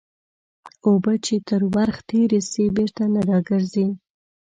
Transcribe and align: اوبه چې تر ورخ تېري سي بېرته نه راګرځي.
اوبه 0.87 1.13
چې 1.25 1.35
تر 1.49 1.61
ورخ 1.75 1.97
تېري 2.09 2.41
سي 2.51 2.63
بېرته 2.75 3.03
نه 3.13 3.21
راګرځي. 3.29 3.87